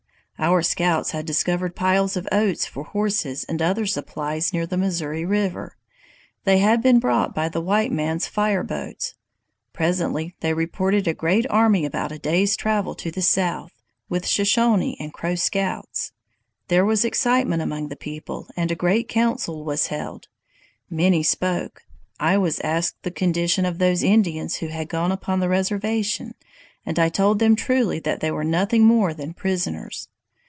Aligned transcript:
Our 0.43 0.63
scouts 0.63 1.11
had 1.11 1.27
discovered 1.27 1.75
piles 1.75 2.17
of 2.17 2.27
oats 2.31 2.65
for 2.65 2.83
horses 2.83 3.43
and 3.43 3.61
other 3.61 3.85
supplies 3.85 4.51
near 4.51 4.65
the 4.65 4.75
Missouri 4.75 5.23
River. 5.23 5.77
They 6.45 6.57
had 6.57 6.81
been 6.81 6.97
brought 6.99 7.35
by 7.35 7.47
the 7.47 7.61
white 7.61 7.91
man's 7.91 8.25
fire 8.25 8.63
boats. 8.63 9.13
Presently 9.71 10.33
they 10.39 10.55
reported 10.55 11.07
a 11.07 11.13
great 11.13 11.45
army 11.51 11.85
about 11.85 12.11
a 12.11 12.17
day's 12.17 12.55
travel 12.55 12.95
to 12.95 13.11
the 13.11 13.21
south, 13.21 13.73
with 14.09 14.25
Shoshone 14.25 14.97
and 14.99 15.13
Crow 15.13 15.35
scouts. 15.35 16.11
"There 16.69 16.85
was 16.85 17.05
excitement 17.05 17.61
among 17.61 17.89
the 17.89 17.95
people, 17.95 18.47
and 18.57 18.71
a 18.71 18.75
great 18.75 19.07
council 19.07 19.63
was 19.63 19.87
held. 19.87 20.27
Many 20.89 21.21
spoke. 21.21 21.83
I 22.19 22.39
was 22.39 22.59
asked 22.61 23.03
the 23.03 23.11
condition 23.11 23.63
of 23.63 23.77
those 23.77 24.01
Indians 24.01 24.55
who 24.55 24.69
had 24.69 24.89
gone 24.89 25.11
upon 25.11 25.39
the 25.39 25.49
reservation, 25.49 26.33
and 26.83 26.97
I 26.97 27.09
told 27.09 27.37
them 27.37 27.55
truly 27.55 27.99
that 27.99 28.21
they 28.21 28.31
were 28.31 28.43
nothing 28.43 28.85
more 28.85 29.13
than 29.13 29.35
prisoners. 29.35 30.07